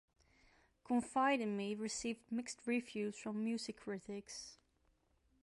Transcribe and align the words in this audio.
"Confide 0.83 1.41
In 1.41 1.55
Me" 1.55 1.75
received 1.75 2.31
mixed 2.31 2.65
reviews 2.65 3.15
from 3.19 3.43
music 3.43 3.77
critics. 3.81 4.57